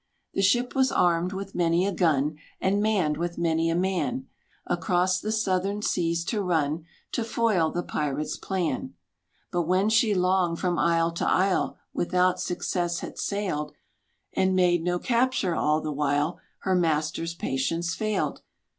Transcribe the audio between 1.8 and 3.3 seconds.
a gun, And manned